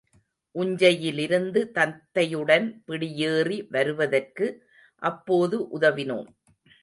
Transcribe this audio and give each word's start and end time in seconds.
உஞ்சையிலிருந்து 0.55 1.61
தத்தையுடன் 1.71 2.67
பிடியேறி 2.85 3.67
வருவதற்கு 3.69 4.47
அப்போது 5.01 5.57
உதவினோம். 5.79 6.29